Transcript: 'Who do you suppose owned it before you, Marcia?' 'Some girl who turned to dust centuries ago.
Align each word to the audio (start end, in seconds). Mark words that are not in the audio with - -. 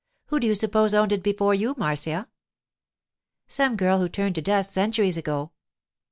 'Who 0.29 0.39
do 0.39 0.47
you 0.47 0.55
suppose 0.55 0.95
owned 0.95 1.11
it 1.11 1.21
before 1.21 1.53
you, 1.53 1.75
Marcia?' 1.77 2.27
'Some 3.45 3.77
girl 3.77 3.99
who 3.99 4.09
turned 4.09 4.33
to 4.33 4.41
dust 4.41 4.71
centuries 4.71 5.15
ago. 5.15 5.51